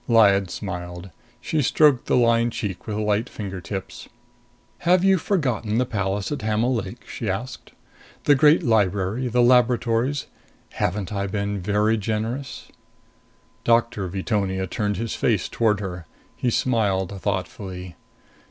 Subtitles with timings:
[0.07, 1.11] Lyad smiled.
[1.39, 4.09] She stroked the lined cheek with light finger tips.
[4.79, 7.73] "Have you forgotten the palace at Hamal Lake?" she asked.
[8.23, 9.27] "The great library?
[9.27, 10.25] The laboratories?
[10.71, 12.69] Haven't I been very generous?"
[13.63, 16.07] Doctor Veetonia turned his face toward her.
[16.35, 17.95] He smiled thoughtfully.